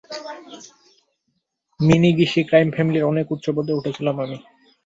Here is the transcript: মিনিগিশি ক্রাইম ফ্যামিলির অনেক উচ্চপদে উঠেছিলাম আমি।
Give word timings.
মিনিগিশি 1.79 2.41
ক্রাইম 2.43 2.67
ফ্যামিলির 2.75 3.09
অনেক 3.11 3.25
উচ্চপদে 3.31 3.77
উঠেছিলাম 3.79 4.15
আমি। 4.19 4.37